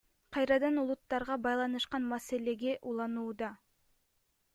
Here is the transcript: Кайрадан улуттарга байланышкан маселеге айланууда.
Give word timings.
Кайрадан 0.35 0.75
улуттарга 0.83 1.35
байланышкан 1.47 2.07
маселеге 2.13 2.73
айланууда. 2.89 3.51